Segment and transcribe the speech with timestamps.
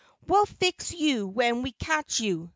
[0.25, 2.49] "We'll fix you when we catch you!"